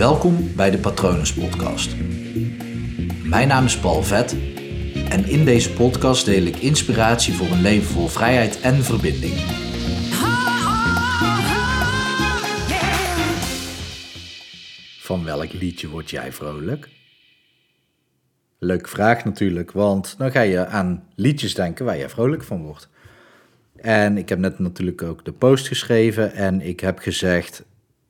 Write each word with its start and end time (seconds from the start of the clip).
Welkom 0.00 0.54
bij 0.56 0.70
de 0.70 0.78
Patronus 0.78 1.34
Podcast. 1.34 1.96
Mijn 3.24 3.48
naam 3.48 3.64
is 3.64 3.78
Paul 3.78 4.02
Vet 4.02 4.32
en 5.08 5.24
in 5.24 5.44
deze 5.44 5.72
podcast 5.72 6.24
deel 6.24 6.42
ik 6.42 6.56
inspiratie 6.56 7.34
voor 7.34 7.46
een 7.46 7.60
leven 7.60 7.86
vol 7.86 8.06
vrijheid 8.06 8.60
en 8.60 8.74
verbinding. 8.74 9.34
Van 15.00 15.24
welk 15.24 15.52
liedje 15.52 15.88
word 15.88 16.10
jij 16.10 16.32
vrolijk? 16.32 16.88
Leuke 18.58 18.88
vraag 18.88 19.24
natuurlijk, 19.24 19.72
want 19.72 20.18
dan 20.18 20.30
ga 20.30 20.40
je 20.40 20.66
aan 20.66 21.08
liedjes 21.14 21.54
denken 21.54 21.84
waar 21.84 21.98
jij 21.98 22.08
vrolijk 22.08 22.42
van 22.42 22.62
wordt. 22.62 22.88
En 23.76 24.18
ik 24.18 24.28
heb 24.28 24.38
net 24.38 24.58
natuurlijk 24.58 25.02
ook 25.02 25.24
de 25.24 25.32
post 25.32 25.68
geschreven 25.68 26.32
en 26.32 26.60
ik 26.60 26.80
heb 26.80 26.98
gezegd, 26.98 27.64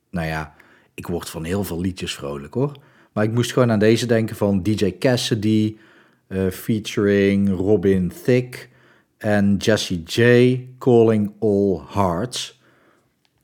nou 0.09 0.27
ja, 0.27 0.59
ik 0.93 1.07
word 1.07 1.29
van 1.29 1.43
heel 1.43 1.63
veel 1.63 1.81
liedjes 1.81 2.13
vrolijk 2.13 2.53
hoor. 2.53 2.71
Maar 3.13 3.23
ik 3.23 3.31
moest 3.31 3.53
gewoon 3.53 3.71
aan 3.71 3.79
deze 3.79 4.05
denken 4.05 4.35
van 4.35 4.63
DJ 4.63 4.97
Cassidy, 4.99 5.77
uh, 6.27 6.49
featuring 6.49 7.49
Robin 7.49 8.11
Thicke 8.23 8.57
en 9.17 9.55
Jesse 9.57 10.01
J, 10.03 10.59
Calling 10.77 11.31
All 11.39 11.81
Hearts. 11.87 12.59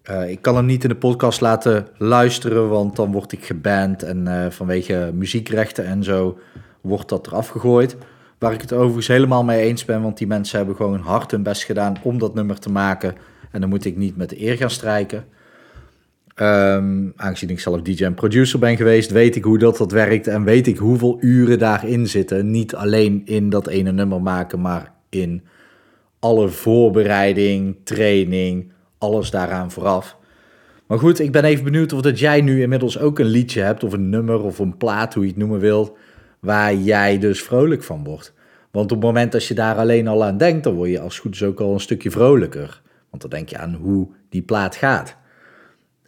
Uh, 0.10 0.30
ik 0.30 0.42
kan 0.42 0.56
hem 0.56 0.66
niet 0.66 0.84
in 0.84 0.90
de 0.90 0.96
podcast 0.96 1.42
laten 1.42 1.88
luisteren, 1.98 2.70
want 2.70 2.96
dan 2.96 3.12
word 3.12 3.32
ik 3.32 3.46
geband 3.46 4.04
en 4.04 4.26
uh, 4.28 4.46
vanwege 4.50 5.12
muziekrechten 5.14 5.86
en 5.86 6.04
zo 6.04 6.40
wordt 6.82 7.10
dat 7.10 7.28
eraf 7.28 7.48
gegooid. 7.48 7.98
Waar 8.38 8.54
ik 8.54 8.62
het 8.62 8.74
overigens 8.74 9.08
helemaal 9.08 9.44
mee 9.44 9.62
eens 9.62 9.86
ben, 9.86 10.02
want 10.02 10.18
die 10.18 10.28
mensen 10.28 10.58
hebben 10.58 10.76
gewoon 10.76 11.00
hard 11.00 11.32
hun 11.32 11.44
best 11.44 11.64
gedaan 11.64 11.96
om 12.04 12.18
dat 12.18 12.34
nummer 12.34 12.60
te 12.60 12.72
maken. 12.72 13.16
En 13.52 13.62
dan 13.62 13.70
moet 13.70 13.86
ik 13.86 13.98
niet 13.98 14.18
met 14.18 14.30
de 14.30 14.42
eer 14.42 14.58
gaan 14.58 14.70
strijken. 14.70 15.26
Um, 16.42 17.14
aangezien 17.16 17.50
ik 17.50 17.60
zelf 17.60 17.82
DJ 17.82 18.04
en 18.04 18.14
producer 18.14 18.60
ben 18.60 18.78
geweest, 18.78 19.12
weet 19.12 19.36
ik 19.36 19.44
hoe 19.44 19.58
dat, 19.58 19.78
dat 19.78 19.92
werkt 19.92 20.28
en 20.28 20.44
weet 20.44 20.68
ik 20.68 20.78
hoeveel 20.78 21.18
uren 21.20 21.60
daarin 21.60 22.08
zitten. 22.08 22.52
Niet 22.52 22.76
alleen 22.76 23.22
in 23.26 23.50
dat 23.50 23.68
ene 23.68 23.92
nummer 23.92 24.22
maken, 24.22 24.62
maar 24.62 24.94
in 25.10 25.44
alle 26.20 26.50
voorbereiding, 26.50 27.76
training, 27.84 28.72
alles 28.98 29.32
daaraan 29.32 29.72
vooraf. 29.72 30.18
Maar 30.88 31.00
goed, 31.00 31.20
ik 31.20 31.32
ben 31.32 31.44
even 31.44 31.64
benieuwd 31.64 31.94
of 31.94 32.02
dat 32.02 32.20
jij 32.20 32.42
nu 32.42 32.62
inmiddels 32.62 33.00
ook 33.00 33.20
een 33.20 33.26
liedje 33.26 33.62
hebt, 33.62 33.84
of 33.84 33.94
een 33.94 34.10
nummer 34.10 34.44
of 34.44 34.60
een 34.60 34.78
plaat, 34.78 35.14
hoe 35.14 35.24
je 35.24 35.30
het 35.30 35.40
noemen 35.40 35.60
wilt, 35.60 35.98
waar 36.40 36.76
jij 36.76 37.20
dus 37.20 37.44
vrolijk 37.44 37.84
van 37.84 38.04
wordt. 38.04 38.34
Want 38.72 38.92
op 38.92 38.98
het 38.98 39.06
moment 39.06 39.32
dat 39.32 39.46
je 39.46 39.54
daar 39.54 39.76
alleen 39.76 40.08
al 40.08 40.24
aan 40.24 40.38
denkt, 40.38 40.64
dan 40.64 40.74
word 40.74 40.90
je 40.90 41.00
als 41.00 41.20
goed 41.20 41.36
is 41.36 41.44
ook 41.44 41.60
al 41.60 41.74
een 41.74 41.80
stukje 41.80 42.12
vrolijker. 42.12 42.82
Want 43.10 43.22
dan 43.22 43.32
denk 43.32 43.50
je 43.50 43.58
aan 43.58 43.74
hoe 43.74 44.08
die 44.30 44.42
plaat 44.42 44.76
gaat. 44.76 45.18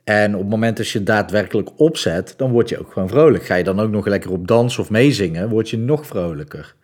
En 0.09 0.33
op 0.33 0.41
het 0.41 0.49
moment 0.49 0.77
dat 0.77 0.89
je 0.89 1.03
daadwerkelijk 1.03 1.69
opzet, 1.75 2.33
dan 2.37 2.51
word 2.51 2.69
je 2.69 2.79
ook 2.79 2.91
gewoon 2.91 3.09
vrolijk. 3.09 3.45
Ga 3.45 3.55
je 3.55 3.63
dan 3.63 3.79
ook 3.79 3.89
nog 3.89 4.05
lekker 4.05 4.31
op 4.31 4.47
dansen 4.47 4.81
of 4.81 4.89
meezingen, 4.89 5.49
word 5.49 5.69
je 5.69 5.77
nog 5.77 6.07
vrolijker. 6.07 6.75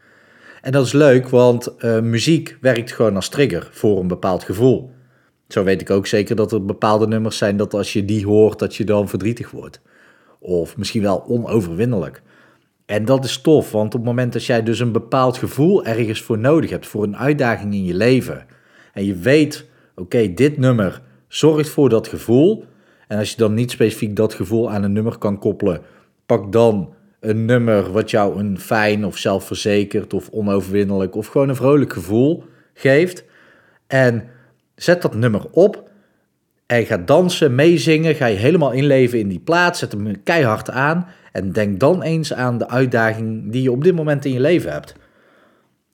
En 0.61 0.71
dat 0.71 0.85
is 0.85 0.91
leuk, 0.91 1.29
want 1.29 1.75
uh, 1.79 1.99
muziek 1.99 2.57
werkt 2.61 2.91
gewoon 2.91 3.15
als 3.15 3.29
trigger 3.29 3.69
voor 3.71 3.99
een 3.99 4.07
bepaald 4.07 4.43
gevoel. 4.43 4.91
Zo 5.47 5.63
weet 5.63 5.81
ik 5.81 5.89
ook 5.89 6.07
zeker 6.07 6.35
dat 6.35 6.51
er 6.51 6.65
bepaalde 6.65 7.07
nummers 7.07 7.37
zijn 7.37 7.57
dat 7.57 7.73
als 7.73 7.93
je 7.93 8.05
die 8.05 8.25
hoort, 8.25 8.59
dat 8.59 8.75
je 8.75 8.83
dan 8.83 9.09
verdrietig 9.09 9.51
wordt. 9.51 9.81
Of 10.39 10.77
misschien 10.77 11.01
wel 11.01 11.25
onoverwinnelijk. 11.27 12.21
En 12.85 13.05
dat 13.05 13.25
is 13.25 13.41
tof, 13.41 13.71
want 13.71 13.93
op 13.93 13.99
het 13.99 14.09
moment 14.09 14.33
dat 14.33 14.45
jij 14.45 14.63
dus 14.63 14.79
een 14.79 14.91
bepaald 14.91 15.37
gevoel 15.37 15.85
ergens 15.85 16.21
voor 16.21 16.37
nodig 16.37 16.69
hebt, 16.69 16.87
voor 16.87 17.03
een 17.03 17.17
uitdaging 17.17 17.73
in 17.73 17.85
je 17.85 17.95
leven, 17.95 18.45
en 18.93 19.05
je 19.05 19.15
weet, 19.15 19.65
oké, 19.95 20.33
dit 20.33 20.57
nummer 20.57 21.01
zorgt 21.27 21.69
voor 21.69 21.89
dat 21.89 22.07
gevoel, 22.07 22.65
en 23.07 23.17
als 23.17 23.29
je 23.31 23.37
dan 23.37 23.53
niet 23.53 23.71
specifiek 23.71 24.15
dat 24.15 24.33
gevoel 24.33 24.71
aan 24.71 24.83
een 24.83 24.93
nummer 24.93 25.17
kan 25.17 25.39
koppelen, 25.39 25.81
pak 26.25 26.51
dan 26.51 26.93
een 27.19 27.45
nummer 27.45 27.91
wat 27.91 28.11
jou 28.11 28.39
een 28.39 28.59
fijn 28.59 29.05
of 29.05 29.17
zelfverzekerd 29.17 30.13
of 30.13 30.29
onoverwinnelijk 30.29 31.15
of 31.15 31.27
gewoon 31.27 31.49
een 31.49 31.55
vrolijk 31.55 31.93
gevoel 31.93 32.43
geeft. 32.73 33.23
En 33.87 34.23
zet 34.75 35.01
dat 35.01 35.15
nummer 35.15 35.45
op 35.51 35.89
en 36.65 36.85
ga 36.85 36.97
dansen, 36.97 37.55
meezingen, 37.55 38.15
ga 38.15 38.25
je 38.25 38.37
helemaal 38.37 38.71
inleven 38.71 39.19
in 39.19 39.27
die 39.27 39.39
plaats, 39.39 39.79
zet 39.79 39.91
hem 39.91 40.23
keihard 40.23 40.69
aan 40.69 41.07
en 41.31 41.51
denk 41.51 41.79
dan 41.79 42.01
eens 42.01 42.33
aan 42.33 42.57
de 42.57 42.69
uitdaging 42.69 43.51
die 43.51 43.61
je 43.61 43.71
op 43.71 43.83
dit 43.83 43.95
moment 43.95 44.25
in 44.25 44.33
je 44.33 44.39
leven 44.39 44.71
hebt. 44.71 44.95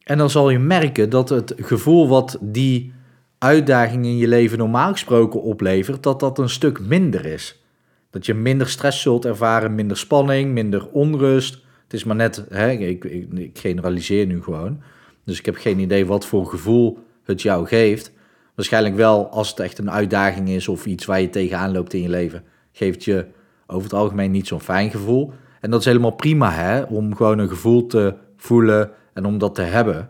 En 0.03 0.17
dan 0.17 0.29
zal 0.29 0.49
je 0.49 0.59
merken 0.59 1.09
dat 1.09 1.29
het 1.29 1.53
gevoel 1.57 2.07
wat 2.07 2.37
die 2.41 2.93
uitdaging 3.41 4.05
in 4.05 4.17
je 4.17 4.27
leven 4.27 4.57
normaal 4.57 4.91
gesproken 4.91 5.41
oplevert, 5.41 6.03
dat 6.03 6.19
dat 6.19 6.39
een 6.39 6.49
stuk 6.49 6.79
minder 6.79 7.25
is. 7.25 7.63
Dat 8.09 8.25
je 8.25 8.33
minder 8.33 8.69
stress 8.69 9.01
zult 9.01 9.25
ervaren, 9.25 9.75
minder 9.75 9.97
spanning, 9.97 10.51
minder 10.51 10.87
onrust. 10.87 11.53
Het 11.83 11.93
is 11.93 12.03
maar 12.03 12.15
net, 12.15 12.45
hè, 12.49 12.69
ik, 12.71 13.03
ik, 13.03 13.33
ik 13.33 13.59
generaliseer 13.59 14.25
nu 14.25 14.43
gewoon. 14.43 14.81
Dus 15.25 15.39
ik 15.39 15.45
heb 15.45 15.55
geen 15.55 15.79
idee 15.79 16.05
wat 16.05 16.25
voor 16.25 16.45
gevoel 16.45 16.99
het 17.23 17.41
jou 17.41 17.67
geeft. 17.67 18.11
Waarschijnlijk 18.55 18.95
wel 18.95 19.29
als 19.29 19.49
het 19.49 19.59
echt 19.59 19.77
een 19.77 19.91
uitdaging 19.91 20.49
is 20.49 20.67
of 20.67 20.85
iets 20.85 21.05
waar 21.05 21.21
je 21.21 21.29
tegenaan 21.29 21.71
loopt 21.71 21.93
in 21.93 22.01
je 22.01 22.09
leven, 22.09 22.43
geeft 22.71 23.03
je 23.03 23.25
over 23.67 23.83
het 23.83 23.93
algemeen 23.93 24.31
niet 24.31 24.47
zo'n 24.47 24.61
fijn 24.61 24.91
gevoel. 24.91 25.33
En 25.61 25.71
dat 25.71 25.79
is 25.79 25.85
helemaal 25.85 26.15
prima, 26.15 26.51
hè, 26.51 26.81
om 26.81 27.15
gewoon 27.15 27.39
een 27.39 27.49
gevoel 27.49 27.85
te 27.87 28.13
voelen 28.37 28.91
en 29.13 29.25
om 29.25 29.37
dat 29.37 29.55
te 29.55 29.61
hebben. 29.61 30.09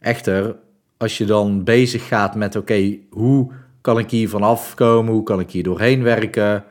Echter, 0.00 0.56
als 0.98 1.18
je 1.18 1.24
dan 1.24 1.64
bezig 1.64 2.06
gaat 2.06 2.34
met, 2.34 2.56
oké, 2.56 2.98
hoe 3.10 3.50
kan 3.80 3.98
ik 3.98 4.10
hier 4.10 4.28
vanaf 4.28 4.74
komen? 4.74 5.12
Hoe 5.12 5.22
kan 5.22 5.40
ik 5.40 5.50
hier 5.50 5.62
doorheen 5.62 6.02
werken? 6.02 6.64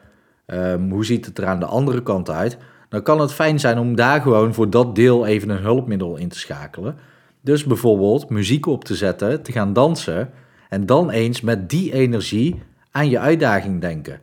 Um, 0.46 0.92
hoe 0.92 1.06
ziet 1.06 1.26
het 1.26 1.38
er 1.38 1.46
aan 1.46 1.60
de 1.60 1.66
andere 1.66 2.04
kant 2.04 2.30
uit? 2.30 2.58
Dan 2.90 3.02
kan 3.02 3.20
het 3.20 3.34
fijn 3.34 3.60
zijn 3.60 3.78
om 3.78 3.96
daar 3.96 4.22
gewoon 4.22 4.54
voor 4.54 4.70
dat 4.70 4.96
deel 4.96 5.26
even 5.26 5.50
een 5.50 5.62
hulpmiddel 5.62 6.18
in 6.18 6.30
te 6.30 6.40
schakelen. 6.40 6.96
Dus 7.42 7.64
bijvoorbeeld 7.64 8.30
muziek 8.30 8.66
op 8.66 8.84
te 8.84 8.96
zetten, 8.96 9.42
te 9.42 9.52
gaan 9.52 9.74
dansen 9.74 10.30
en 10.70 10.86
dan 10.86 11.10
eens 11.10 11.42
met 11.42 11.70
die 11.70 11.94
energie 11.94 12.62
aan 12.92 13.10
je 13.10 13.20
uitdaging 13.20 13.82
denken. 13.82 14.20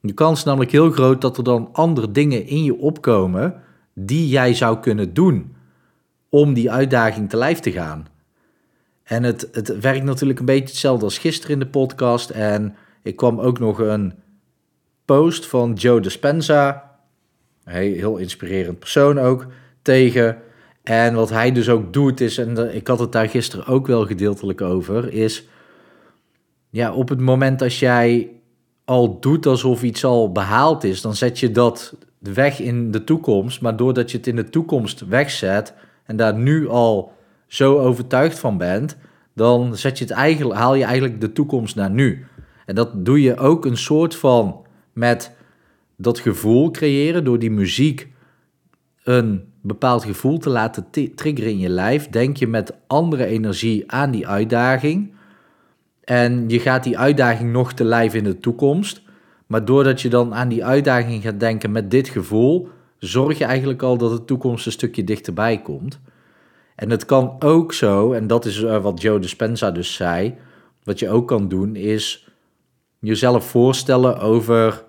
De 0.00 0.12
kans 0.12 0.38
is 0.38 0.44
namelijk 0.44 0.70
heel 0.70 0.90
groot 0.90 1.20
dat 1.20 1.36
er 1.36 1.44
dan 1.44 1.68
andere 1.72 2.10
dingen 2.10 2.46
in 2.46 2.64
je 2.64 2.78
opkomen 2.78 3.54
die 3.94 4.28
jij 4.28 4.54
zou 4.54 4.78
kunnen 4.78 5.14
doen 5.14 5.54
om 6.28 6.54
die 6.54 6.70
uitdaging 6.70 7.30
te 7.30 7.36
lijf 7.36 7.60
te 7.60 7.72
gaan. 7.72 8.06
En 9.04 9.22
het, 9.22 9.48
het 9.52 9.78
werkt 9.80 10.04
natuurlijk 10.04 10.38
een 10.38 10.44
beetje 10.44 10.64
hetzelfde 10.64 11.04
als 11.04 11.18
gisteren 11.18 11.52
in 11.52 11.58
de 11.58 11.66
podcast. 11.66 12.30
En 12.30 12.76
ik 13.02 13.16
kwam 13.16 13.40
ook 13.40 13.58
nog 13.58 13.78
een 13.78 14.14
post 15.04 15.46
van 15.46 15.72
Joe 15.72 16.00
Dispenza, 16.00 16.90
heel 17.64 18.16
inspirerend 18.16 18.78
persoon 18.78 19.18
ook, 19.18 19.46
tegen. 19.82 20.38
En 20.82 21.14
wat 21.14 21.30
hij 21.30 21.52
dus 21.52 21.68
ook 21.68 21.92
doet 21.92 22.20
is, 22.20 22.38
en 22.38 22.74
ik 22.74 22.86
had 22.86 22.98
het 22.98 23.12
daar 23.12 23.28
gisteren 23.28 23.66
ook 23.66 23.86
wel 23.86 24.06
gedeeltelijk 24.06 24.60
over, 24.60 25.12
is 25.12 25.48
ja, 26.70 26.92
op 26.92 27.08
het 27.08 27.20
moment 27.20 27.62
als 27.62 27.78
jij 27.78 28.30
al 28.84 29.20
doet 29.20 29.46
alsof 29.46 29.82
iets 29.82 30.04
al 30.04 30.32
behaald 30.32 30.84
is, 30.84 31.00
dan 31.00 31.14
zet 31.14 31.38
je 31.38 31.50
dat 31.50 31.96
weg 32.18 32.60
in 32.60 32.90
de 32.90 33.04
toekomst. 33.04 33.60
Maar 33.60 33.76
doordat 33.76 34.10
je 34.10 34.16
het 34.16 34.26
in 34.26 34.36
de 34.36 34.50
toekomst 34.50 35.06
wegzet 35.06 35.74
en 36.04 36.16
daar 36.16 36.34
nu 36.34 36.68
al 36.68 37.12
zo 37.54 37.78
overtuigd 37.78 38.38
van 38.38 38.58
bent, 38.58 38.96
dan 39.34 39.76
zet 39.76 39.98
je 39.98 40.04
het 40.04 40.12
eigenlijk, 40.12 40.60
haal 40.60 40.74
je 40.74 40.84
eigenlijk 40.84 41.20
de 41.20 41.32
toekomst 41.32 41.76
naar 41.76 41.90
nu. 41.90 42.26
En 42.66 42.74
dat 42.74 43.04
doe 43.04 43.22
je 43.22 43.36
ook 43.36 43.64
een 43.64 43.76
soort 43.76 44.16
van 44.16 44.66
met 44.92 45.36
dat 45.96 46.18
gevoel 46.18 46.70
creëren 46.70 47.24
door 47.24 47.38
die 47.38 47.50
muziek 47.50 48.08
een 49.02 49.44
bepaald 49.62 50.04
gevoel 50.04 50.38
te 50.38 50.50
laten 50.50 50.86
triggeren 51.14 51.50
in 51.50 51.58
je 51.58 51.68
lijf. 51.68 52.08
Denk 52.08 52.36
je 52.36 52.46
met 52.46 52.74
andere 52.86 53.24
energie 53.24 53.90
aan 53.92 54.10
die 54.10 54.28
uitdaging. 54.28 55.12
En 56.04 56.48
je 56.48 56.60
gaat 56.60 56.84
die 56.84 56.98
uitdaging 56.98 57.52
nog 57.52 57.72
te 57.72 57.84
lijf 57.84 58.14
in 58.14 58.24
de 58.24 58.38
toekomst. 58.38 59.02
Maar 59.46 59.64
doordat 59.64 60.00
je 60.00 60.08
dan 60.08 60.34
aan 60.34 60.48
die 60.48 60.64
uitdaging 60.64 61.22
gaat 61.22 61.40
denken 61.40 61.72
met 61.72 61.90
dit 61.90 62.08
gevoel, 62.08 62.68
zorg 62.98 63.38
je 63.38 63.44
eigenlijk 63.44 63.82
al 63.82 63.96
dat 63.96 64.10
de 64.10 64.24
toekomst 64.24 64.66
een 64.66 64.72
stukje 64.72 65.04
dichterbij 65.04 65.62
komt. 65.62 66.00
En 66.74 66.90
het 66.90 67.04
kan 67.04 67.36
ook 67.38 67.72
zo, 67.72 68.12
en 68.12 68.26
dat 68.26 68.44
is 68.44 68.60
uh, 68.60 68.82
wat 68.82 69.00
Joe 69.00 69.18
Dispenza 69.18 69.70
dus 69.70 69.94
zei, 69.94 70.34
wat 70.82 70.98
je 70.98 71.10
ook 71.10 71.28
kan 71.28 71.48
doen 71.48 71.76
is 71.76 72.28
jezelf 72.98 73.44
voorstellen 73.44 74.18
over, 74.18 74.84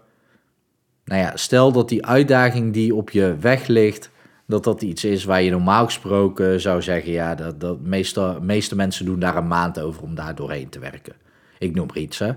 nou 1.05 1.21
ja, 1.21 1.37
stel 1.37 1.71
dat 1.71 1.89
die 1.89 2.05
uitdaging 2.05 2.73
die 2.73 2.95
op 2.95 3.09
je 3.09 3.35
weg 3.39 3.67
ligt, 3.67 4.09
dat 4.47 4.63
dat 4.63 4.81
iets 4.81 5.03
is 5.03 5.23
waar 5.23 5.41
je 5.41 5.51
normaal 5.51 5.85
gesproken 5.85 6.61
zou 6.61 6.81
zeggen, 6.81 7.11
ja, 7.11 7.35
dat, 7.35 7.59
dat 7.59 7.79
meeste, 7.81 8.37
meeste 8.41 8.75
mensen 8.75 9.05
doen 9.05 9.19
daar 9.19 9.37
een 9.37 9.47
maand 9.47 9.79
over 9.79 10.01
om 10.01 10.15
daar 10.15 10.35
doorheen 10.35 10.69
te 10.69 10.79
werken. 10.79 11.15
Ik 11.59 11.75
noem 11.75 11.89
er 11.89 11.97
iets, 11.97 12.19
hè. 12.19 12.31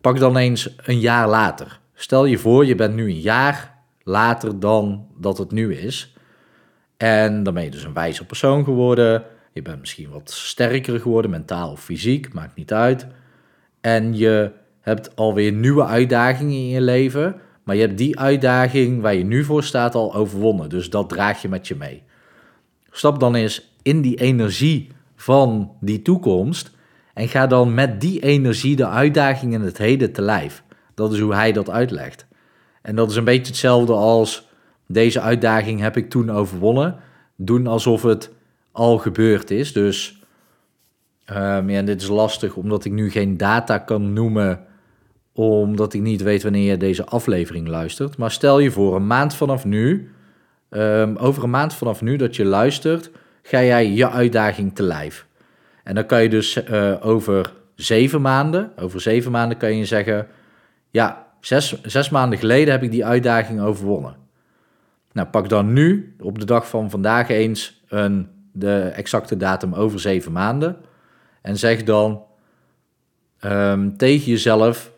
Pak 0.00 0.18
dan 0.18 0.36
eens 0.36 0.74
een 0.76 1.00
jaar 1.00 1.28
later. 1.28 1.80
Stel 1.94 2.24
je 2.24 2.38
voor, 2.38 2.66
je 2.66 2.74
bent 2.74 2.94
nu 2.94 3.04
een 3.04 3.20
jaar 3.20 3.78
later 4.02 4.60
dan 4.60 5.06
dat 5.18 5.38
het 5.38 5.50
nu 5.50 5.74
is. 5.74 6.14
En 7.00 7.42
dan 7.42 7.54
ben 7.54 7.64
je 7.64 7.70
dus 7.70 7.84
een 7.84 7.92
wijzer 7.92 8.24
persoon 8.24 8.64
geworden. 8.64 9.24
Je 9.52 9.62
bent 9.62 9.80
misschien 9.80 10.10
wat 10.10 10.30
sterker 10.30 11.00
geworden, 11.00 11.30
mentaal 11.30 11.70
of 11.70 11.82
fysiek, 11.82 12.32
maakt 12.32 12.56
niet 12.56 12.72
uit. 12.72 13.06
En 13.80 14.16
je 14.16 14.50
hebt 14.80 15.16
alweer 15.16 15.52
nieuwe 15.52 15.84
uitdagingen 15.84 16.54
in 16.54 16.68
je 16.68 16.80
leven. 16.80 17.40
Maar 17.62 17.74
je 17.74 17.80
hebt 17.80 17.98
die 17.98 18.18
uitdaging 18.18 19.00
waar 19.00 19.14
je 19.14 19.24
nu 19.24 19.44
voor 19.44 19.62
staat 19.62 19.94
al 19.94 20.14
overwonnen. 20.14 20.68
Dus 20.68 20.90
dat 20.90 21.08
draag 21.08 21.42
je 21.42 21.48
met 21.48 21.68
je 21.68 21.76
mee. 21.76 22.02
Stap 22.90 23.20
dan 23.20 23.34
eens 23.34 23.72
in 23.82 24.00
die 24.00 24.16
energie 24.16 24.88
van 25.16 25.72
die 25.80 26.02
toekomst. 26.02 26.70
En 27.14 27.28
ga 27.28 27.46
dan 27.46 27.74
met 27.74 28.00
die 28.00 28.22
energie 28.22 28.76
de 28.76 28.86
uitdaging 28.86 29.52
in 29.52 29.60
het 29.60 29.78
heden 29.78 30.12
te 30.12 30.22
lijf. 30.22 30.62
Dat 30.94 31.12
is 31.12 31.20
hoe 31.20 31.34
hij 31.34 31.52
dat 31.52 31.70
uitlegt. 31.70 32.26
En 32.82 32.96
dat 32.96 33.10
is 33.10 33.16
een 33.16 33.24
beetje 33.24 33.52
hetzelfde 33.52 33.92
als 33.92 34.49
deze 34.92 35.20
uitdaging 35.20 35.80
heb 35.80 35.96
ik 35.96 36.10
toen 36.10 36.30
overwonnen. 36.30 36.96
Doen 37.36 37.66
alsof 37.66 38.02
het 38.02 38.30
al 38.72 38.98
gebeurd 38.98 39.50
is. 39.50 39.72
Dus 39.72 40.22
um, 41.30 41.70
ja, 41.70 41.82
dit 41.82 42.02
is 42.02 42.08
lastig 42.08 42.54
omdat 42.54 42.84
ik 42.84 42.92
nu 42.92 43.10
geen 43.10 43.36
data 43.36 43.78
kan 43.78 44.12
noemen. 44.12 44.64
Omdat 45.32 45.94
ik 45.94 46.00
niet 46.00 46.22
weet 46.22 46.42
wanneer 46.42 46.70
je 46.70 46.76
deze 46.76 47.04
aflevering 47.04 47.68
luistert. 47.68 48.16
Maar 48.16 48.30
stel 48.30 48.58
je 48.58 48.70
voor, 48.70 48.96
een 48.96 49.06
maand 49.06 49.34
vanaf 49.34 49.64
nu. 49.64 50.10
Um, 50.70 51.16
over 51.16 51.42
een 51.42 51.50
maand 51.50 51.74
vanaf 51.74 52.02
nu 52.02 52.16
dat 52.16 52.36
je 52.36 52.44
luistert, 52.44 53.10
ga 53.42 53.62
jij 53.62 53.90
je 53.90 54.10
uitdaging 54.10 54.74
te 54.74 54.82
lijf. 54.82 55.26
En 55.84 55.94
dan 55.94 56.06
kan 56.06 56.22
je 56.22 56.28
dus 56.28 56.64
uh, 56.70 56.94
over 57.00 57.52
zeven 57.74 58.20
maanden, 58.20 58.72
over 58.76 59.00
zeven 59.00 59.30
maanden 59.30 59.58
kan 59.58 59.76
je 59.76 59.84
zeggen, 59.84 60.26
ja, 60.90 61.26
zes, 61.40 61.82
zes 61.82 62.10
maanden 62.10 62.38
geleden 62.38 62.72
heb 62.72 62.82
ik 62.82 62.90
die 62.90 63.04
uitdaging 63.04 63.60
overwonnen. 63.60 64.19
Nou, 65.12 65.28
pak 65.28 65.48
dan 65.48 65.72
nu, 65.72 66.14
op 66.20 66.38
de 66.38 66.44
dag 66.44 66.68
van 66.68 66.90
vandaag 66.90 67.28
eens, 67.28 67.82
een, 67.88 68.28
de 68.52 68.80
exacte 68.80 69.36
datum 69.36 69.74
over 69.74 70.00
zeven 70.00 70.32
maanden. 70.32 70.76
En 71.42 71.56
zeg 71.56 71.84
dan 71.84 72.22
um, 73.44 73.96
tegen 73.96 74.30
jezelf, 74.30 74.92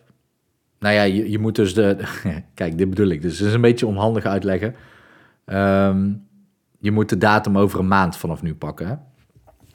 nou 0.78 0.94
ja, 0.94 1.02
je, 1.02 1.30
je 1.30 1.38
moet 1.38 1.54
dus 1.54 1.74
de, 1.74 1.96
kijk, 2.54 2.78
dit 2.78 2.88
bedoel 2.88 3.08
ik, 3.08 3.22
dus 3.22 3.38
het 3.38 3.48
is 3.48 3.54
een 3.54 3.60
beetje 3.60 3.86
onhandig 3.86 4.24
uitleggen. 4.24 4.74
Um, 5.46 6.26
je 6.78 6.90
moet 6.90 7.08
de 7.08 7.18
datum 7.18 7.58
over 7.58 7.78
een 7.78 7.88
maand 7.88 8.16
vanaf 8.16 8.42
nu 8.42 8.54
pakken. 8.54 9.02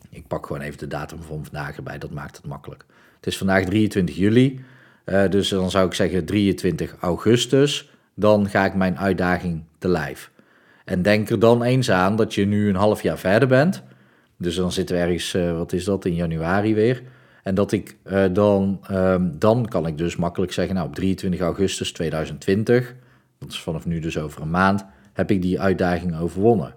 Ik 0.10 0.28
pak 0.28 0.46
gewoon 0.46 0.62
even 0.62 0.78
de 0.78 0.88
datum 0.88 1.22
van 1.22 1.44
vandaag 1.44 1.78
erbij, 1.78 1.98
dat 1.98 2.12
maakt 2.12 2.38
het 2.38 2.46
makkelijk. 2.46 2.86
Het 3.16 3.28
is 3.28 3.38
vandaag 3.38 3.66
23 3.66 4.16
juli, 4.16 4.66
uh, 5.06 5.30
dus 5.30 5.50
dan 5.50 5.70
zou 5.70 5.88
ik 5.88 5.94
zeggen 5.94 6.26
23 6.26 6.96
augustus. 7.00 7.92
Dan 8.16 8.50
ga 8.50 8.66
ik 8.66 8.76
mijn 8.76 8.98
uitdaging 8.98 9.64
te 9.78 9.88
lijf. 9.88 10.32
En 10.86 11.02
denk 11.02 11.30
er 11.30 11.40
dan 11.40 11.64
eens 11.64 11.92
aan 11.92 12.16
dat 12.16 12.34
je 12.34 12.46
nu 12.46 12.70
een 12.70 12.76
half 12.76 13.02
jaar 13.02 13.18
verder 13.18 13.48
bent. 13.48 13.84
Dus 14.38 14.56
dan 14.56 14.72
zitten 14.72 14.96
we 14.96 15.02
ergens, 15.02 15.34
uh, 15.34 15.58
wat 15.58 15.74
is 15.74 15.84
dat, 15.84 16.06
in 16.06 16.16
januari 16.16 16.74
weer. 16.74 17.02
En 17.44 17.56
dat 17.56 17.72
ik 17.72 17.96
uh, 18.06 18.26
dan, 18.32 18.80
um, 18.92 19.36
dan 19.40 19.68
kan 19.68 19.88
ik 19.88 19.98
dus 19.98 20.16
makkelijk 20.16 20.52
zeggen, 20.52 20.76
nou 20.76 20.88
op 20.88 20.96
23 20.96 21.40
augustus 21.40 21.92
2020, 21.92 22.96
dat 23.40 23.50
is 23.50 23.60
vanaf 23.60 23.86
nu 23.86 24.00
dus 24.00 24.18
over 24.18 24.42
een 24.42 24.50
maand, 24.50 24.86
heb 25.14 25.32
ik 25.32 25.42
die 25.42 25.60
uitdaging 25.60 26.20
overwonnen. 26.20 26.74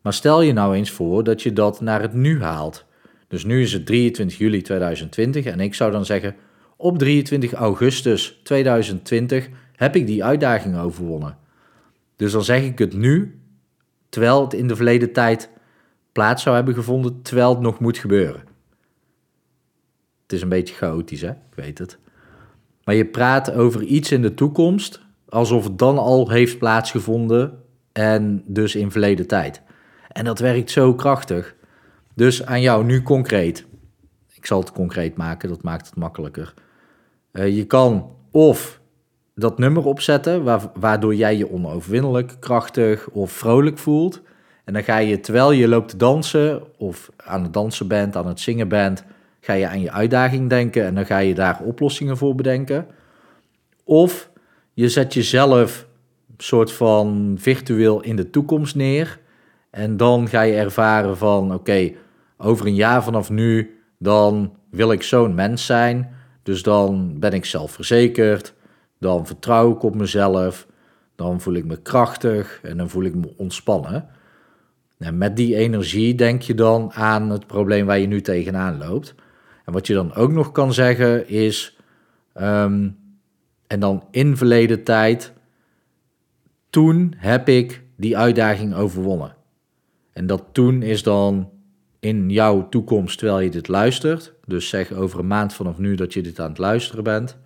Maar 0.00 0.12
stel 0.12 0.42
je 0.42 0.52
nou 0.52 0.74
eens 0.74 0.90
voor 0.90 1.24
dat 1.24 1.42
je 1.42 1.52
dat 1.52 1.80
naar 1.80 2.02
het 2.02 2.14
nu 2.14 2.42
haalt. 2.42 2.84
Dus 3.28 3.44
nu 3.44 3.62
is 3.62 3.72
het 3.72 3.86
23 3.86 4.38
juli 4.38 4.62
2020 4.62 5.44
en 5.44 5.60
ik 5.60 5.74
zou 5.74 5.92
dan 5.92 6.04
zeggen, 6.04 6.34
op 6.76 6.98
23 6.98 7.52
augustus 7.52 8.40
2020 8.42 9.48
heb 9.76 9.96
ik 9.96 10.06
die 10.06 10.24
uitdaging 10.24 10.78
overwonnen. 10.78 11.36
Dus 12.20 12.32
dan 12.32 12.44
zeg 12.44 12.62
ik 12.62 12.78
het 12.78 12.94
nu, 12.94 13.40
terwijl 14.08 14.42
het 14.42 14.52
in 14.54 14.68
de 14.68 14.76
verleden 14.76 15.12
tijd 15.12 15.50
plaats 16.12 16.42
zou 16.42 16.56
hebben 16.56 16.74
gevonden, 16.74 17.22
terwijl 17.22 17.50
het 17.50 17.60
nog 17.60 17.78
moet 17.78 17.98
gebeuren. 17.98 18.40
Het 20.22 20.32
is 20.32 20.42
een 20.42 20.48
beetje 20.48 20.74
chaotisch, 20.74 21.20
hè? 21.20 21.30
Ik 21.30 21.54
weet 21.54 21.78
het. 21.78 21.98
Maar 22.84 22.94
je 22.94 23.06
praat 23.06 23.52
over 23.52 23.82
iets 23.82 24.12
in 24.12 24.22
de 24.22 24.34
toekomst, 24.34 25.00
alsof 25.28 25.64
het 25.64 25.78
dan 25.78 25.98
al 25.98 26.30
heeft 26.30 26.58
plaatsgevonden 26.58 27.62
en 27.92 28.42
dus 28.46 28.74
in 28.74 28.90
verleden 28.90 29.26
tijd. 29.26 29.62
En 30.08 30.24
dat 30.24 30.38
werkt 30.38 30.70
zo 30.70 30.94
krachtig. 30.94 31.54
Dus 32.14 32.46
aan 32.46 32.60
jou 32.60 32.84
nu 32.84 33.02
concreet. 33.02 33.66
Ik 34.34 34.46
zal 34.46 34.60
het 34.60 34.72
concreet 34.72 35.16
maken, 35.16 35.48
dat 35.48 35.62
maakt 35.62 35.86
het 35.86 35.96
makkelijker. 35.96 36.54
Uh, 37.32 37.56
je 37.56 37.64
kan 37.64 38.16
of 38.30 38.79
dat 39.34 39.58
nummer 39.58 39.84
opzetten, 39.84 40.60
waardoor 40.74 41.14
jij 41.14 41.36
je 41.36 41.50
onoverwinnelijk, 41.50 42.36
krachtig 42.40 43.08
of 43.08 43.32
vrolijk 43.32 43.78
voelt. 43.78 44.20
En 44.64 44.72
dan 44.72 44.84
ga 44.84 44.98
je, 44.98 45.20
terwijl 45.20 45.50
je 45.52 45.68
loopt 45.68 45.88
te 45.88 45.96
dansen, 45.96 46.62
of 46.78 47.10
aan 47.16 47.42
het 47.42 47.52
dansen 47.52 47.88
bent, 47.88 48.16
aan 48.16 48.26
het 48.26 48.40
zingen 48.40 48.68
bent, 48.68 49.04
ga 49.40 49.52
je 49.52 49.68
aan 49.68 49.80
je 49.80 49.90
uitdaging 49.90 50.48
denken 50.48 50.84
en 50.84 50.94
dan 50.94 51.06
ga 51.06 51.18
je 51.18 51.34
daar 51.34 51.60
oplossingen 51.64 52.16
voor 52.16 52.34
bedenken. 52.34 52.86
Of 53.84 54.30
je 54.74 54.88
zet 54.88 55.14
jezelf 55.14 55.86
soort 56.38 56.72
van 56.72 57.36
virtueel 57.38 58.02
in 58.02 58.16
de 58.16 58.30
toekomst 58.30 58.74
neer. 58.74 59.18
En 59.70 59.96
dan 59.96 60.28
ga 60.28 60.42
je 60.42 60.54
ervaren 60.54 61.16
van, 61.16 61.54
oké, 61.54 61.92
over 62.36 62.66
een 62.66 62.74
jaar 62.74 63.02
vanaf 63.02 63.30
nu, 63.30 63.78
dan 63.98 64.56
wil 64.70 64.92
ik 64.92 65.02
zo'n 65.02 65.34
mens 65.34 65.66
zijn. 65.66 66.14
Dus 66.42 66.62
dan 66.62 67.18
ben 67.18 67.32
ik 67.32 67.44
zelfverzekerd, 67.44 68.54
dan 69.00 69.26
vertrouw 69.26 69.72
ik 69.72 69.82
op 69.82 69.94
mezelf, 69.94 70.66
dan 71.16 71.40
voel 71.40 71.54
ik 71.54 71.64
me 71.64 71.76
krachtig 71.76 72.60
en 72.62 72.76
dan 72.76 72.88
voel 72.88 73.04
ik 73.04 73.14
me 73.14 73.32
ontspannen. 73.36 74.08
En 74.98 75.18
met 75.18 75.36
die 75.36 75.56
energie 75.56 76.14
denk 76.14 76.42
je 76.42 76.54
dan 76.54 76.92
aan 76.92 77.30
het 77.30 77.46
probleem 77.46 77.86
waar 77.86 77.98
je 77.98 78.06
nu 78.06 78.20
tegenaan 78.20 78.78
loopt. 78.78 79.14
En 79.64 79.72
wat 79.72 79.86
je 79.86 79.94
dan 79.94 80.14
ook 80.14 80.32
nog 80.32 80.52
kan 80.52 80.72
zeggen 80.72 81.28
is, 81.28 81.78
um, 82.34 82.98
en 83.66 83.80
dan 83.80 84.04
in 84.10 84.36
verleden 84.36 84.84
tijd, 84.84 85.32
toen 86.70 87.14
heb 87.16 87.48
ik 87.48 87.82
die 87.96 88.16
uitdaging 88.16 88.74
overwonnen. 88.74 89.36
En 90.12 90.26
dat 90.26 90.44
toen 90.52 90.82
is 90.82 91.02
dan 91.02 91.50
in 92.00 92.30
jouw 92.30 92.68
toekomst 92.68 93.18
terwijl 93.18 93.40
je 93.40 93.50
dit 93.50 93.68
luistert. 93.68 94.34
Dus 94.46 94.68
zeg 94.68 94.92
over 94.92 95.18
een 95.18 95.26
maand 95.26 95.54
vanaf 95.54 95.78
nu 95.78 95.94
dat 95.94 96.12
je 96.12 96.22
dit 96.22 96.40
aan 96.40 96.48
het 96.48 96.58
luisteren 96.58 97.04
bent. 97.04 97.38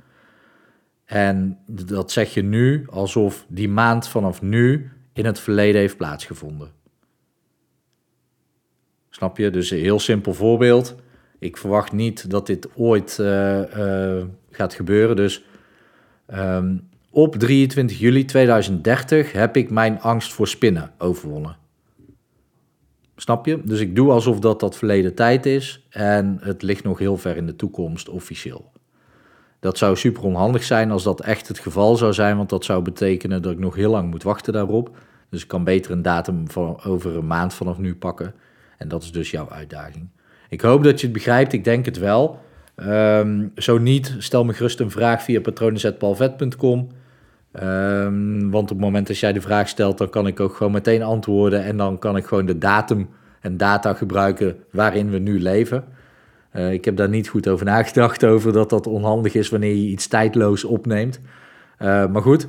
En 1.05 1.59
dat 1.67 2.11
zeg 2.11 2.35
je 2.35 2.43
nu 2.43 2.87
alsof 2.91 3.47
die 3.49 3.69
maand 3.69 4.09
vanaf 4.09 4.43
nu 4.43 4.91
in 5.13 5.25
het 5.25 5.41
verleden 5.41 5.81
heeft 5.81 5.97
plaatsgevonden. 5.97 6.71
Snap 9.11 9.39
je? 9.39 9.51
Dus 9.51 9.71
een 9.71 9.79
heel 9.79 9.99
simpel 9.99 10.35
voorbeeld. 10.35 10.95
Ik 11.39 11.57
verwacht 11.57 11.93
niet 11.93 12.31
dat 12.31 12.47
dit 12.47 12.77
ooit 12.77 13.19
uh, 13.21 13.61
uh, 13.77 14.25
gaat 14.51 14.75
gebeuren. 14.75 15.17
Dus 15.17 15.45
um, 16.35 16.89
op 17.11 17.37
23 17.37 17.99
juli 17.99 18.25
2030 18.25 19.33
heb 19.33 19.57
ik 19.57 19.71
mijn 19.71 20.01
angst 20.01 20.33
voor 20.33 20.49
spinnen 20.49 20.93
overwonnen. 20.99 21.57
Snap 23.17 23.47
je? 23.47 23.61
Dus 23.65 23.81
ik 23.81 23.97
doe 23.97 24.11
alsof 24.11 24.39
dat 24.39 24.61
dat 24.61 24.77
verleden 24.77 25.15
tijd 25.15 25.47
is 25.47 25.87
en 25.91 26.39
het 26.41 26.63
ligt 26.63 26.85
nog 26.85 26.99
heel 26.99 27.17
ver 27.17 27.37
in 27.37 27.47
de 27.47 27.57
toekomst 27.57 28.09
officieel. 28.09 28.73
Dat 29.65 29.79
zou 29.79 29.97
super 29.97 30.23
onhandig 30.23 30.65
zijn 30.65 30.91
als 30.91 31.03
dat 31.03 31.21
echt 31.21 31.49
het 31.49 31.59
geval 31.59 31.97
zou 31.97 32.13
zijn, 32.13 32.37
want 32.37 32.49
dat 32.49 32.65
zou 32.65 32.83
betekenen 32.83 33.43
dat 33.43 33.53
ik 33.53 33.59
nog 33.59 33.75
heel 33.75 33.91
lang 33.91 34.11
moet 34.11 34.23
wachten 34.23 34.53
daarop. 34.53 34.97
Dus 35.31 35.43
ik 35.43 35.49
kan 35.49 35.65
beter 35.65 35.93
een 35.93 36.03
datum 36.03 36.51
van 36.51 36.83
over 36.83 37.17
een 37.17 37.27
maand 37.27 37.55
vanaf 37.55 37.79
nu 37.79 37.95
pakken. 37.95 38.35
En 38.79 38.89
dat 38.89 39.03
is 39.03 39.13
dus 39.13 39.31
jouw 39.31 39.51
uitdaging. 39.51 40.09
Ik 40.49 40.61
hoop 40.61 40.85
dat 40.85 41.01
je 41.01 41.07
het 41.07 41.15
begrijpt, 41.15 41.53
ik 41.53 41.65
denk 41.65 41.85
het 41.85 41.99
wel. 41.99 42.39
Um, 42.77 43.53
zo 43.57 43.79
niet, 43.79 44.15
stel 44.19 44.45
me 44.45 44.53
gerust 44.53 44.81
een 44.81 44.91
vraag 44.91 45.23
via 45.23 45.41
patronenzetpalvet.com. 45.41 46.89
Um, 47.63 48.51
want 48.51 48.71
op 48.71 48.77
het 48.77 48.87
moment 48.87 49.07
dat 49.07 49.19
jij 49.19 49.33
de 49.33 49.41
vraag 49.41 49.69
stelt, 49.69 49.99
dan 49.99 50.11
kan 50.11 50.27
ik 50.27 50.41
ook 50.41 50.55
gewoon 50.55 50.73
meteen 50.73 51.03
antwoorden. 51.03 51.65
En 51.65 51.77
dan 51.77 51.99
kan 51.99 52.17
ik 52.17 52.25
gewoon 52.25 52.47
de 52.47 52.59
datum 52.59 53.09
en 53.41 53.57
data 53.57 53.95
gebruiken 53.95 54.57
waarin 54.71 55.11
we 55.11 55.19
nu 55.19 55.41
leven. 55.41 55.85
Uh, 56.57 56.73
ik 56.73 56.85
heb 56.85 56.97
daar 56.97 57.09
niet 57.09 57.29
goed 57.29 57.49
over 57.49 57.65
nagedacht, 57.65 58.25
over 58.35 58.53
dat 58.53 58.71
dat 58.71 58.87
onhandig 58.87 59.35
is 59.35 59.49
wanneer 59.49 59.75
je 59.75 59.87
iets 59.89 60.07
tijdloos 60.07 60.65
opneemt. 60.65 61.21
Uh, 61.79 62.07
maar 62.07 62.23
goed, 62.23 62.49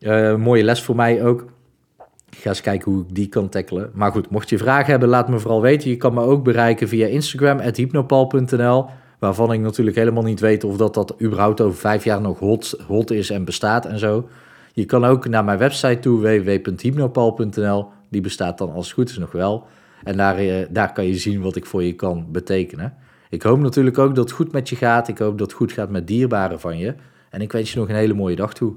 uh, 0.00 0.36
mooie 0.36 0.64
les 0.64 0.82
voor 0.82 0.96
mij 0.96 1.24
ook. 1.24 1.46
Ik 2.30 2.38
ga 2.38 2.48
eens 2.48 2.60
kijken 2.60 2.92
hoe 2.92 3.02
ik 3.02 3.14
die 3.14 3.28
kan 3.28 3.48
tackelen. 3.48 3.90
Maar 3.94 4.12
goed, 4.12 4.30
mocht 4.30 4.48
je 4.48 4.58
vragen 4.58 4.90
hebben, 4.90 5.08
laat 5.08 5.28
me 5.28 5.38
vooral 5.38 5.60
weten. 5.60 5.90
Je 5.90 5.96
kan 5.96 6.14
me 6.14 6.20
ook 6.20 6.44
bereiken 6.44 6.88
via 6.88 7.06
Instagram, 7.06 7.60
hypnopal.nl. 7.60 8.86
Waarvan 9.18 9.52
ik 9.52 9.60
natuurlijk 9.60 9.96
helemaal 9.96 10.22
niet 10.22 10.40
weet 10.40 10.64
of 10.64 10.76
dat, 10.76 10.94
dat 10.94 11.14
überhaupt 11.22 11.60
over 11.60 11.78
vijf 11.78 12.04
jaar 12.04 12.20
nog 12.20 12.38
hot, 12.38 12.74
hot 12.86 13.10
is 13.10 13.30
en 13.30 13.44
bestaat 13.44 13.86
en 13.86 13.98
zo. 13.98 14.28
Je 14.72 14.84
kan 14.84 15.04
ook 15.04 15.28
naar 15.28 15.44
mijn 15.44 15.58
website 15.58 15.98
toe, 15.98 16.20
www.hypnopal.nl. 16.20 17.88
Die 18.08 18.20
bestaat 18.20 18.58
dan 18.58 18.72
als 18.72 18.86
het 18.86 18.94
goed 18.94 19.10
is 19.10 19.18
nog 19.18 19.32
wel. 19.32 19.66
En 20.04 20.16
daar, 20.16 20.38
eh, 20.38 20.66
daar 20.70 20.92
kan 20.92 21.06
je 21.06 21.14
zien 21.14 21.40
wat 21.40 21.56
ik 21.56 21.66
voor 21.66 21.82
je 21.82 21.94
kan 21.94 22.26
betekenen. 22.32 22.94
Ik 23.36 23.42
hoop 23.42 23.58
natuurlijk 23.58 23.98
ook 23.98 24.14
dat 24.14 24.24
het 24.24 24.32
goed 24.32 24.52
met 24.52 24.68
je 24.68 24.76
gaat. 24.76 25.08
Ik 25.08 25.18
hoop 25.18 25.38
dat 25.38 25.46
het 25.46 25.56
goed 25.56 25.72
gaat 25.72 25.90
met 25.90 26.06
dierbaren 26.06 26.60
van 26.60 26.78
je. 26.78 26.94
En 27.30 27.40
ik 27.40 27.52
wens 27.52 27.72
je 27.72 27.78
nog 27.78 27.88
een 27.88 27.94
hele 27.94 28.14
mooie 28.14 28.36
dag 28.36 28.54
toe. 28.54 28.74